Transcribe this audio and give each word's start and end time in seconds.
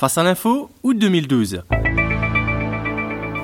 Face 0.00 0.16
à 0.16 0.22
l'info, 0.22 0.70
août 0.82 0.96
2012. 0.96 1.60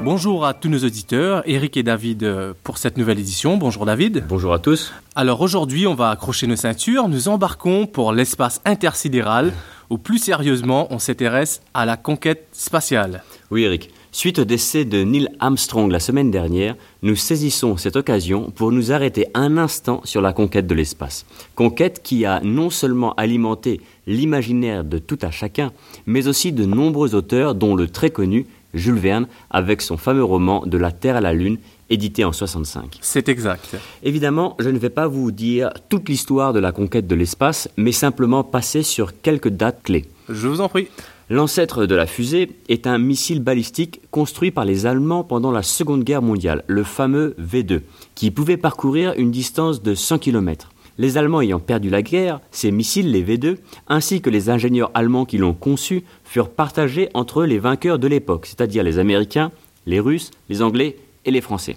Bonjour 0.02 0.46
à 0.46 0.54
tous 0.54 0.70
nos 0.70 0.78
auditeurs, 0.78 1.42
Eric 1.44 1.76
et 1.76 1.82
David 1.82 2.24
euh, 2.24 2.54
pour 2.62 2.78
cette 2.78 2.96
nouvelle 2.96 3.18
édition. 3.18 3.58
Bonjour 3.58 3.84
David. 3.84 4.24
Bonjour 4.26 4.54
à 4.54 4.58
tous. 4.58 4.94
Alors 5.14 5.42
aujourd'hui, 5.42 5.86
on 5.86 5.94
va 5.94 6.08
accrocher 6.08 6.46
nos 6.46 6.56
ceintures, 6.56 7.10
nous 7.10 7.28
embarquons 7.28 7.86
pour 7.86 8.10
l'espace 8.14 8.62
intersidéral, 8.64 9.52
ou 9.90 9.98
plus 9.98 10.16
sérieusement, 10.16 10.86
on 10.88 10.98
s'intéresse 10.98 11.60
à 11.74 11.84
la 11.84 11.98
conquête 11.98 12.48
spatiale. 12.52 13.22
Oui 13.50 13.64
Eric, 13.64 13.90
suite 14.16 14.38
au 14.38 14.46
décès 14.46 14.86
de 14.86 15.04
Neil 15.04 15.28
Armstrong 15.40 15.92
la 15.92 16.00
semaine 16.00 16.30
dernière, 16.30 16.74
nous 17.02 17.16
saisissons 17.16 17.76
cette 17.76 17.96
occasion 17.96 18.50
pour 18.50 18.72
nous 18.72 18.90
arrêter 18.90 19.26
un 19.34 19.58
instant 19.58 20.00
sur 20.04 20.22
la 20.22 20.32
conquête 20.32 20.66
de 20.66 20.74
l'espace. 20.74 21.26
Conquête 21.54 22.00
qui 22.02 22.24
a 22.24 22.40
non 22.42 22.70
seulement 22.70 23.12
alimenté 23.16 23.82
l'imaginaire 24.06 24.84
de 24.84 24.96
tout 24.96 25.18
à 25.20 25.30
chacun, 25.30 25.70
mais 26.06 26.28
aussi 26.28 26.52
de 26.52 26.64
nombreux 26.64 27.14
auteurs 27.14 27.54
dont 27.54 27.76
le 27.76 27.88
très 27.88 28.08
connu 28.08 28.46
Jules 28.72 28.98
Verne 28.98 29.26
avec 29.50 29.82
son 29.82 29.98
fameux 29.98 30.24
roman 30.24 30.62
De 30.64 30.78
la 30.78 30.92
Terre 30.92 31.16
à 31.16 31.20
la 31.20 31.34
Lune, 31.34 31.58
édité 31.90 32.24
en 32.24 32.32
65. 32.32 32.96
C'est 33.02 33.28
exact. 33.28 33.76
Évidemment, 34.02 34.56
je 34.58 34.70
ne 34.70 34.78
vais 34.78 34.88
pas 34.88 35.08
vous 35.08 35.30
dire 35.30 35.74
toute 35.90 36.08
l'histoire 36.08 36.54
de 36.54 36.58
la 36.58 36.72
conquête 36.72 37.06
de 37.06 37.14
l'espace, 37.14 37.68
mais 37.76 37.92
simplement 37.92 38.44
passer 38.44 38.82
sur 38.82 39.20
quelques 39.20 39.50
dates 39.50 39.82
clés. 39.82 40.06
Je 40.30 40.48
vous 40.48 40.62
en 40.62 40.70
prie. 40.70 40.88
L'ancêtre 41.28 41.86
de 41.86 41.96
la 41.96 42.06
fusée 42.06 42.50
est 42.68 42.86
un 42.86 42.98
missile 42.98 43.42
balistique 43.42 44.00
construit 44.12 44.52
par 44.52 44.64
les 44.64 44.86
Allemands 44.86 45.24
pendant 45.24 45.50
la 45.50 45.64
Seconde 45.64 46.04
Guerre 46.04 46.22
mondiale, 46.22 46.62
le 46.68 46.84
fameux 46.84 47.34
V2, 47.40 47.80
qui 48.14 48.30
pouvait 48.30 48.56
parcourir 48.56 49.12
une 49.16 49.32
distance 49.32 49.82
de 49.82 49.96
100 49.96 50.18
km. 50.18 50.70
Les 50.98 51.18
Allemands 51.18 51.40
ayant 51.40 51.58
perdu 51.58 51.90
la 51.90 52.02
guerre, 52.02 52.40
ces 52.52 52.70
missiles, 52.70 53.10
les 53.10 53.24
V2, 53.24 53.56
ainsi 53.88 54.20
que 54.20 54.30
les 54.30 54.50
ingénieurs 54.50 54.92
allemands 54.94 55.24
qui 55.24 55.36
l'ont 55.36 55.52
conçu, 55.52 56.04
furent 56.22 56.48
partagés 56.48 57.08
entre 57.12 57.44
les 57.44 57.58
vainqueurs 57.58 57.98
de 57.98 58.06
l'époque, 58.06 58.46
c'est-à-dire 58.46 58.84
les 58.84 59.00
Américains, 59.00 59.50
les 59.84 59.98
Russes, 59.98 60.30
les 60.48 60.62
Anglais 60.62 60.96
et 61.24 61.32
les 61.32 61.40
Français. 61.40 61.76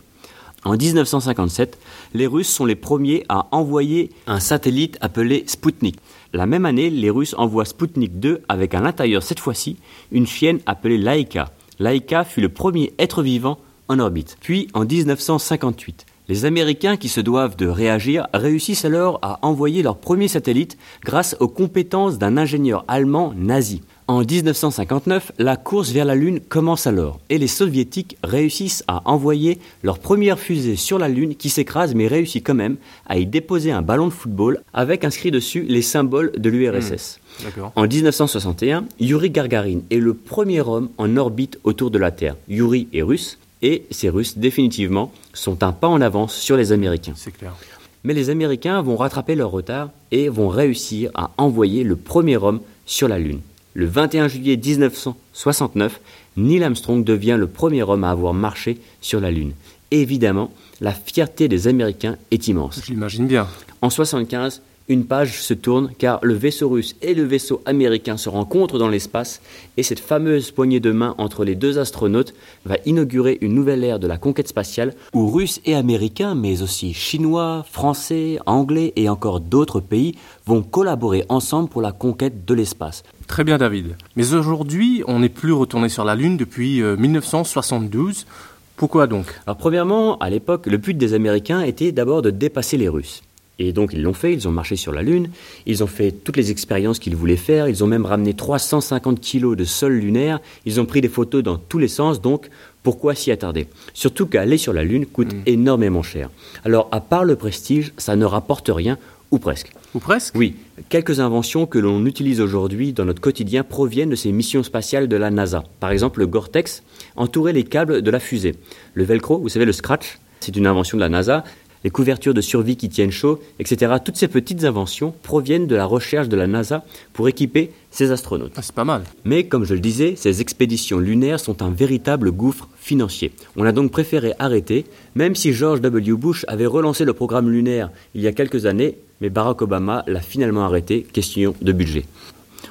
En 0.65 0.75
1957, 0.75 1.77
les 2.13 2.27
Russes 2.27 2.49
sont 2.49 2.65
les 2.65 2.75
premiers 2.75 3.23
à 3.29 3.47
envoyer 3.51 4.09
un 4.27 4.39
satellite 4.39 4.97
appelé 4.99 5.45
Sputnik. 5.47 5.97
La 6.33 6.45
même 6.45 6.65
année, 6.65 6.89
les 6.89 7.09
Russes 7.09 7.33
envoient 7.37 7.65
Sputnik 7.65 8.19
2 8.19 8.41
avec 8.49 8.73
à 8.73 8.81
l'intérieur 8.81 9.23
cette 9.23 9.39
fois-ci 9.39 9.77
une 10.11 10.27
chienne 10.27 10.59
appelée 10.65 10.97
Laika. 10.97 11.51
Laika 11.79 12.25
fut 12.25 12.41
le 12.41 12.49
premier 12.49 12.93
être 12.99 13.23
vivant 13.23 13.59
en 13.87 13.99
orbite. 13.99 14.37
Puis 14.41 14.67
en 14.73 14.83
1958, 14.83 16.05
les 16.29 16.45
Américains 16.45 16.95
qui 16.95 17.09
se 17.09 17.21
doivent 17.21 17.57
de 17.57 17.67
réagir 17.67 18.27
réussissent 18.35 18.85
alors 18.85 19.17
à 19.23 19.39
envoyer 19.41 19.81
leur 19.81 19.97
premier 19.97 20.27
satellite 20.27 20.77
grâce 21.03 21.35
aux 21.39 21.47
compétences 21.47 22.19
d'un 22.19 22.37
ingénieur 22.37 22.85
allemand 22.87 23.33
nazi. 23.35 23.81
En 24.07 24.21
1959, 24.21 25.33
la 25.39 25.55
course 25.55 25.91
vers 25.91 26.05
la 26.05 26.15
Lune 26.15 26.39
commence 26.39 26.87
alors 26.87 27.19
et 27.29 27.39
les 27.39 27.47
soviétiques 27.47 28.17
réussissent 28.23 28.83
à 28.87 29.01
envoyer 29.09 29.59
leur 29.83 29.97
première 29.97 30.39
fusée 30.39 30.75
sur 30.75 30.99
la 30.99 31.09
Lune 31.09 31.35
qui 31.35 31.49
s'écrase 31.49 31.95
mais 31.95 32.07
réussit 32.07 32.45
quand 32.45 32.55
même 32.55 32.77
à 33.07 33.17
y 33.17 33.25
déposer 33.25 33.71
un 33.71 33.81
ballon 33.81 34.07
de 34.07 34.13
football 34.13 34.61
avec 34.73 35.03
inscrit 35.03 35.31
dessus 35.31 35.65
les 35.67 35.81
symboles 35.81 36.31
de 36.37 36.49
l'URSS. 36.49 37.19
Mmh, 37.43 37.61
en 37.75 37.87
1961, 37.87 38.85
Yuri 38.99 39.31
Gagarin 39.31 39.79
est 39.89 39.97
le 39.97 40.13
premier 40.13 40.61
homme 40.61 40.89
en 40.97 41.17
orbite 41.17 41.59
autour 41.63 41.89
de 41.89 41.97
la 41.97 42.11
Terre. 42.11 42.35
Yuri 42.47 42.87
est 42.93 43.01
russe 43.01 43.39
et 43.61 43.85
ces 43.91 44.09
Russes, 44.09 44.37
définitivement, 44.37 45.11
sont 45.33 45.63
un 45.63 45.71
pas 45.71 45.87
en 45.87 46.01
avance 46.01 46.35
sur 46.35 46.57
les 46.57 46.71
Américains. 46.71 47.13
C'est 47.15 47.31
clair. 47.31 47.55
Mais 48.03 48.13
les 48.13 48.29
Américains 48.29 48.81
vont 48.81 48.95
rattraper 48.95 49.35
leur 49.35 49.51
retard 49.51 49.89
et 50.11 50.29
vont 50.29 50.47
réussir 50.47 51.11
à 51.15 51.31
envoyer 51.37 51.83
le 51.83 51.95
premier 51.95 52.37
homme 52.37 52.61
sur 52.85 53.07
la 53.07 53.19
Lune. 53.19 53.41
Le 53.73 53.85
21 53.85 54.27
juillet 54.29 54.57
1969, 54.57 55.99
Neil 56.37 56.63
Armstrong 56.63 57.03
devient 57.03 57.35
le 57.37 57.47
premier 57.47 57.83
homme 57.83 58.03
à 58.03 58.11
avoir 58.11 58.33
marché 58.33 58.79
sur 59.01 59.19
la 59.19 59.31
Lune. 59.31 59.53
évidemment, 59.91 60.51
la 60.81 60.93
fierté 60.93 61.47
des 61.47 61.67
Américains 61.67 62.15
est 62.31 62.47
immense. 62.47 62.81
Je 62.85 62.91
l'imagine 62.91 63.27
bien. 63.27 63.43
En 63.81 63.87
1975, 63.87 64.61
une 64.89 65.05
page 65.05 65.41
se 65.41 65.53
tourne 65.53 65.91
car 65.97 66.19
le 66.23 66.33
vaisseau 66.33 66.67
russe 66.67 66.95
et 67.03 67.13
le 67.13 67.23
vaisseau 67.23 67.61
américain 67.65 68.17
se 68.17 68.27
rencontrent 68.27 68.79
dans 68.79 68.89
l'espace 68.89 69.39
et 69.77 69.83
cette 69.83 69.99
fameuse 69.99 70.49
poignée 70.51 70.79
de 70.79 70.91
main 70.91 71.13
entre 71.19 71.45
les 71.45 71.55
deux 71.55 71.77
astronautes 71.77 72.33
va 72.65 72.77
inaugurer 72.85 73.37
une 73.41 73.53
nouvelle 73.53 73.83
ère 73.83 73.99
de 73.99 74.07
la 74.07 74.17
conquête 74.17 74.47
spatiale 74.47 74.95
où 75.13 75.29
Russes 75.29 75.61
et 75.65 75.75
Américains, 75.75 76.33
mais 76.33 76.63
aussi 76.63 76.93
Chinois, 76.93 77.63
Français, 77.71 78.39
Anglais 78.47 78.91
et 78.95 79.09
encore 79.09 79.39
d'autres 79.39 79.79
pays 79.79 80.15
vont 80.47 80.63
collaborer 80.63 81.23
ensemble 81.29 81.69
pour 81.69 81.83
la 81.83 81.91
conquête 81.91 82.45
de 82.45 82.53
l'espace. 82.55 83.03
Très 83.27 83.43
bien 83.43 83.59
David. 83.59 83.95
Mais 84.15 84.33
aujourd'hui, 84.33 85.03
on 85.07 85.19
n'est 85.19 85.29
plus 85.29 85.53
retourné 85.53 85.87
sur 85.89 86.03
la 86.03 86.15
Lune 86.15 86.35
depuis 86.35 86.81
1972. 86.81 88.25
Euh, 88.27 88.31
Pourquoi 88.75 89.05
donc? 89.05 89.27
Alors 89.45 89.57
premièrement, 89.57 90.17
à 90.17 90.31
l'époque, 90.31 90.65
le 90.65 90.77
but 90.77 90.97
des 90.97 91.13
Américains 91.13 91.61
était 91.61 91.91
d'abord 91.91 92.23
de 92.23 92.31
dépasser 92.31 92.77
les 92.77 92.89
Russes. 92.89 93.21
Et 93.59 93.73
donc 93.73 93.91
ils 93.93 94.01
l'ont 94.01 94.13
fait, 94.13 94.33
ils 94.33 94.47
ont 94.47 94.51
marché 94.51 94.75
sur 94.77 94.93
la 94.93 95.01
Lune, 95.01 95.29
ils 95.65 95.83
ont 95.83 95.87
fait 95.87 96.11
toutes 96.11 96.37
les 96.37 96.49
expériences 96.49 96.97
qu'ils 96.97 97.15
voulaient 97.15 97.35
faire, 97.35 97.67
ils 97.67 97.83
ont 97.83 97.87
même 97.87 98.05
ramené 98.05 98.33
350 98.33 99.19
kilos 99.19 99.55
de 99.55 99.65
sol 99.65 99.93
lunaire, 99.93 100.39
ils 100.65 100.79
ont 100.79 100.85
pris 100.85 101.01
des 101.01 101.09
photos 101.09 101.43
dans 101.43 101.57
tous 101.57 101.77
les 101.77 101.89
sens, 101.89 102.21
donc 102.21 102.49
pourquoi 102.81 103.13
s'y 103.13 103.31
attarder? 103.31 103.67
Surtout 103.93 104.25
qu'aller 104.25 104.57
sur 104.57 104.71
la 104.71 104.83
Lune 104.83 105.05
coûte 105.05 105.33
mm. 105.33 105.41
énormément 105.45 106.03
cher. 106.03 106.29
Alors 106.63 106.87
à 106.91 107.01
part 107.01 107.25
le 107.25 107.35
prestige, 107.35 107.93
ça 107.97 108.15
ne 108.15 108.25
rapporte 108.25 108.71
rien, 108.73 108.97
ou 109.31 109.37
presque. 109.37 109.71
Ou 109.93 109.99
presque? 109.99 110.35
Oui, 110.35 110.55
quelques 110.89 111.19
inventions 111.19 111.65
que 111.65 111.77
l'on 111.77 112.05
utilise 112.05 112.41
aujourd'hui 112.41 112.93
dans 112.93 113.05
notre 113.05 113.21
quotidien 113.21 113.63
proviennent 113.63 114.09
de 114.09 114.15
ces 114.15 114.31
missions 114.31 114.63
spatiales 114.63 115.07
de 115.07 115.15
la 115.17 115.29
NASA. 115.29 115.63
Par 115.79 115.91
exemple, 115.91 116.19
le 116.19 116.27
Gore-Tex 116.27 116.83
entourait 117.15 117.53
les 117.53 117.63
câbles 117.63 118.01
de 118.01 118.11
la 118.11 118.19
fusée. 118.19 118.55
Le 118.93 119.03
Velcro, 119.03 119.37
vous 119.37 119.49
savez, 119.49 119.65
le 119.65 119.71
Scratch, 119.71 120.19
c'est 120.39 120.55
une 120.55 120.67
invention 120.67 120.97
de 120.97 121.01
la 121.01 121.09
NASA 121.09 121.43
les 121.83 121.89
couvertures 121.89 122.33
de 122.33 122.41
survie 122.41 122.75
qui 122.75 122.89
tiennent 122.89 123.11
chaud, 123.11 123.39
etc. 123.59 123.93
Toutes 124.03 124.17
ces 124.17 124.27
petites 124.27 124.63
inventions 124.63 125.13
proviennent 125.23 125.67
de 125.67 125.75
la 125.75 125.85
recherche 125.85 126.29
de 126.29 126.35
la 126.35 126.47
NASA 126.47 126.83
pour 127.13 127.27
équiper 127.27 127.71
ses 127.91 128.11
astronautes. 128.11 128.53
Ah, 128.55 128.61
c'est 128.61 128.75
pas 128.75 128.85
mal. 128.85 129.03
Mais 129.23 129.45
comme 129.45 129.65
je 129.65 129.73
le 129.73 129.79
disais, 129.79 130.15
ces 130.15 130.41
expéditions 130.41 130.99
lunaires 130.99 131.39
sont 131.39 131.63
un 131.63 131.69
véritable 131.69 132.31
gouffre 132.31 132.67
financier. 132.77 133.31
On 133.55 133.65
a 133.65 133.71
donc 133.71 133.91
préféré 133.91 134.33
arrêter, 134.39 134.85
même 135.15 135.35
si 135.35 135.53
George 135.53 135.81
W. 135.81 136.13
Bush 136.13 136.45
avait 136.47 136.65
relancé 136.65 137.05
le 137.05 137.13
programme 137.13 137.49
lunaire 137.49 137.91
il 138.13 138.21
y 138.21 138.27
a 138.27 138.31
quelques 138.31 138.65
années, 138.65 138.97
mais 139.21 139.29
Barack 139.29 139.61
Obama 139.61 140.03
l'a 140.07 140.21
finalement 140.21 140.65
arrêté, 140.65 141.03
question 141.03 141.55
de 141.61 141.71
budget. 141.71 142.05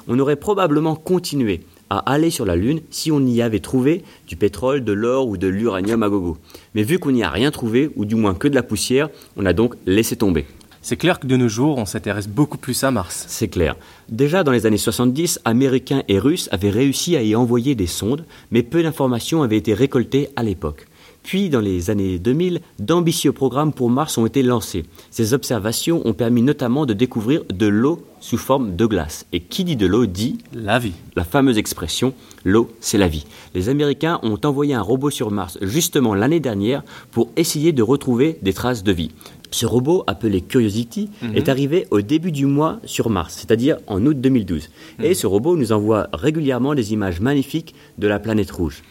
On 0.07 0.19
aurait 0.19 0.35
probablement 0.35 0.95
continué 0.95 1.61
à 1.89 1.99
aller 2.11 2.29
sur 2.29 2.45
la 2.45 2.55
Lune 2.55 2.81
si 2.89 3.11
on 3.11 3.25
y 3.25 3.41
avait 3.41 3.59
trouvé 3.59 4.03
du 4.27 4.35
pétrole, 4.35 4.83
de 4.83 4.93
l'or 4.93 5.27
ou 5.27 5.37
de 5.37 5.47
l'uranium 5.47 6.03
à 6.03 6.09
gogo. 6.09 6.37
Mais 6.75 6.83
vu 6.83 6.99
qu'on 6.99 7.11
n'y 7.11 7.23
a 7.23 7.29
rien 7.29 7.51
trouvé, 7.51 7.89
ou 7.95 8.05
du 8.05 8.15
moins 8.15 8.33
que 8.33 8.47
de 8.47 8.55
la 8.55 8.63
poussière, 8.63 9.09
on 9.37 9.45
a 9.45 9.53
donc 9.53 9.75
laissé 9.85 10.15
tomber. 10.15 10.45
C'est 10.81 10.95
clair 10.95 11.19
que 11.19 11.27
de 11.27 11.35
nos 11.35 11.49
jours, 11.49 11.77
on 11.77 11.85
s'intéresse 11.85 12.29
beaucoup 12.29 12.57
plus 12.57 12.83
à 12.83 12.91
Mars. 12.91 13.25
C'est 13.27 13.49
clair. 13.49 13.75
Déjà 14.07 14.43
dans 14.43 14.53
les 14.53 14.65
années 14.65 14.77
70, 14.77 15.41
Américains 15.43 16.03
et 16.07 16.19
Russes 16.19 16.47
avaient 16.51 16.69
réussi 16.69 17.17
à 17.17 17.21
y 17.21 17.35
envoyer 17.35 17.75
des 17.75 17.87
sondes, 17.87 18.25
mais 18.51 18.63
peu 18.63 18.81
d'informations 18.81 19.43
avaient 19.43 19.57
été 19.57 19.73
récoltées 19.73 20.29
à 20.37 20.43
l'époque. 20.43 20.87
Puis, 21.23 21.49
dans 21.49 21.59
les 21.59 21.89
années 21.89 22.17
2000, 22.17 22.61
d'ambitieux 22.79 23.31
programmes 23.31 23.73
pour 23.73 23.89
Mars 23.89 24.17
ont 24.17 24.25
été 24.25 24.41
lancés. 24.41 24.85
Ces 25.11 25.33
observations 25.33 26.01
ont 26.05 26.13
permis 26.13 26.41
notamment 26.41 26.85
de 26.85 26.93
découvrir 26.93 27.43
de 27.49 27.67
l'eau 27.67 28.01
sous 28.19 28.37
forme 28.37 28.75
de 28.75 28.85
glace. 28.85 29.25
Et 29.31 29.39
qui 29.39 29.63
dit 29.63 29.75
de 29.75 29.85
l'eau 29.85 30.05
dit 30.05 30.37
la 30.53 30.79
vie. 30.79 30.93
La 31.15 31.23
fameuse 31.23 31.57
expression 31.57 32.13
l'eau, 32.43 32.69
c'est 32.79 32.97
la 32.97 33.07
vie. 33.07 33.25
Les 33.53 33.69
Américains 33.69 34.19
ont 34.23 34.39
envoyé 34.43 34.73
un 34.73 34.81
robot 34.81 35.09
sur 35.09 35.31
Mars 35.31 35.57
justement 35.61 36.15
l'année 36.15 36.39
dernière 36.39 36.83
pour 37.11 37.29
essayer 37.35 37.71
de 37.71 37.83
retrouver 37.83 38.37
des 38.41 38.53
traces 38.53 38.83
de 38.83 38.91
vie. 38.91 39.11
Ce 39.51 39.65
robot, 39.65 40.03
appelé 40.05 40.41
Curiosity, 40.41 41.09
mhm. 41.21 41.35
est 41.35 41.49
arrivé 41.49 41.87
au 41.89 42.01
début 42.01 42.31
du 42.31 42.45
mois 42.45 42.79
sur 42.85 43.09
Mars, 43.09 43.35
c'est-à-dire 43.37 43.77
en 43.87 44.05
août 44.05 44.19
2012. 44.19 44.69
Et 45.01 45.09
mhm. 45.09 45.13
ce 45.13 45.27
robot 45.27 45.57
nous 45.57 45.71
envoie 45.71 46.07
régulièrement 46.13 46.75
des 46.75 46.93
images 46.93 47.19
magnifiques 47.19 47.73
de 47.97 48.07
la 48.07 48.19
planète 48.19 48.51
rouge. 48.51 48.83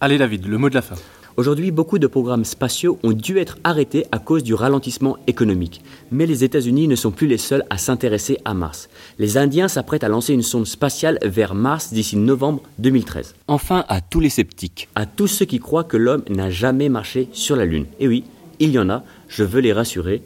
Allez 0.00 0.18
David, 0.18 0.46
le 0.46 0.58
mot 0.58 0.68
de 0.68 0.74
la 0.74 0.82
fin. 0.82 0.96
Aujourd'hui, 1.40 1.70
beaucoup 1.70 1.98
de 1.98 2.06
programmes 2.06 2.44
spatiaux 2.44 2.98
ont 3.02 3.12
dû 3.12 3.38
être 3.38 3.56
arrêtés 3.64 4.04
à 4.12 4.18
cause 4.18 4.42
du 4.42 4.52
ralentissement 4.52 5.16
économique. 5.26 5.80
Mais 6.12 6.26
les 6.26 6.44
États-Unis 6.44 6.86
ne 6.86 6.96
sont 6.96 7.12
plus 7.12 7.26
les 7.26 7.38
seuls 7.38 7.64
à 7.70 7.78
s'intéresser 7.78 8.36
à 8.44 8.52
Mars. 8.52 8.90
Les 9.18 9.38
Indiens 9.38 9.66
s'apprêtent 9.66 10.04
à 10.04 10.10
lancer 10.10 10.34
une 10.34 10.42
sonde 10.42 10.66
spatiale 10.66 11.18
vers 11.22 11.54
Mars 11.54 11.94
d'ici 11.94 12.18
novembre 12.18 12.60
2013. 12.78 13.36
Enfin, 13.48 13.86
à 13.88 14.02
tous 14.02 14.20
les 14.20 14.28
sceptiques, 14.28 14.90
à 14.94 15.06
tous 15.06 15.28
ceux 15.28 15.46
qui 15.46 15.60
croient 15.60 15.84
que 15.84 15.96
l'homme 15.96 16.24
n'a 16.28 16.50
jamais 16.50 16.90
marché 16.90 17.30
sur 17.32 17.56
la 17.56 17.64
Lune. 17.64 17.86
Et 18.00 18.06
oui, 18.06 18.24
il 18.58 18.70
y 18.70 18.78
en 18.78 18.90
a, 18.90 19.02
je 19.28 19.42
veux 19.42 19.62
les 19.62 19.72
rassurer, 19.72 20.20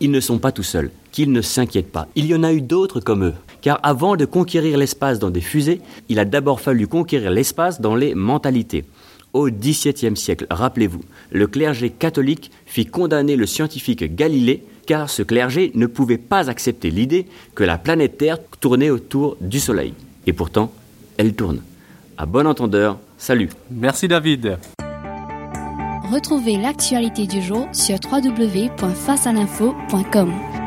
ils 0.00 0.10
ne 0.10 0.20
sont 0.20 0.36
pas 0.36 0.52
tout 0.52 0.62
seuls, 0.62 0.90
qu'ils 1.10 1.32
ne 1.32 1.40
s'inquiètent 1.40 1.90
pas. 1.90 2.06
Il 2.16 2.26
y 2.26 2.34
en 2.34 2.42
a 2.42 2.52
eu 2.52 2.60
d'autres 2.60 3.00
comme 3.00 3.24
eux. 3.24 3.34
Car 3.62 3.80
avant 3.82 4.14
de 4.14 4.26
conquérir 4.26 4.76
l'espace 4.76 5.18
dans 5.18 5.30
des 5.30 5.40
fusées, 5.40 5.80
il 6.10 6.18
a 6.18 6.26
d'abord 6.26 6.60
fallu 6.60 6.86
conquérir 6.86 7.30
l'espace 7.30 7.80
dans 7.80 7.94
les 7.94 8.14
mentalités 8.14 8.84
au 9.32 9.50
XVIIe 9.50 10.16
siècle. 10.16 10.46
Rappelez-vous, 10.50 11.02
le 11.30 11.46
clergé 11.46 11.90
catholique 11.90 12.50
fit 12.66 12.86
condamner 12.86 13.36
le 13.36 13.46
scientifique 13.46 14.14
Galilée 14.14 14.64
car 14.86 15.08
ce 15.08 15.22
clergé 15.22 15.70
ne 15.74 15.86
pouvait 15.86 16.18
pas 16.18 16.50
accepter 16.50 16.90
l'idée 16.90 17.26
que 17.54 17.64
la 17.64 17.78
planète 17.78 18.18
Terre 18.18 18.38
tournait 18.60 18.90
autour 18.90 19.36
du 19.40 19.60
Soleil. 19.60 19.94
Et 20.26 20.32
pourtant, 20.32 20.72
elle 21.16 21.34
tourne. 21.34 21.62
À 22.16 22.26
bon 22.26 22.46
entendeur, 22.46 22.98
salut. 23.16 23.48
Merci 23.70 24.08
David. 24.08 24.58
Retrouvez 26.10 26.56
l'actualité 26.56 27.28
du 27.28 27.40
jour 27.40 27.68
sur 27.72 27.98
www.facealinfo.com. 28.10 30.59